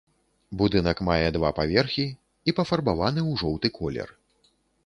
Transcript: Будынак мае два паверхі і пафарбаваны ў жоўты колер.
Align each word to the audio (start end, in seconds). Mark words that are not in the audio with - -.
Будынак 0.61 1.03
мае 1.09 1.27
два 1.35 1.51
паверхі 1.59 2.07
і 2.47 2.57
пафарбаваны 2.61 3.21
ў 3.29 3.43
жоўты 3.43 3.67
колер. 3.77 4.09